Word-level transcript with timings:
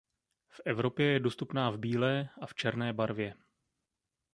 V 0.49 0.61
Evropě 0.65 1.05
je 1.11 1.19
dostupná 1.19 1.69
v 1.71 1.77
bílé 1.77 2.29
a 2.41 2.45
v 2.45 2.53
černé 2.53 2.93
barvě. 2.93 3.33